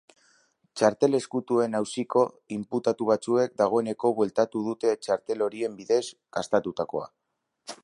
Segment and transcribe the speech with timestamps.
[0.79, 2.23] Txartel ezkutuen auziko
[2.55, 6.03] inputatu batzuek dagoeneko bueltatu dute txartel horien bidez
[6.39, 7.09] gastatutakoa.